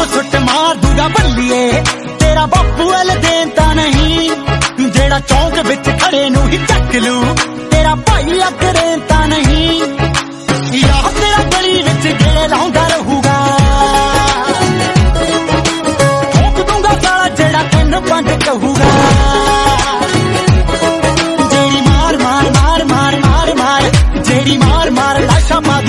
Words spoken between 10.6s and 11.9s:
या तेरा गली